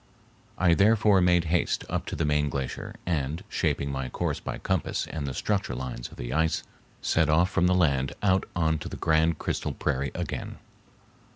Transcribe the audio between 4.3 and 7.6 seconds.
by compass and the structure lines of the ice, set off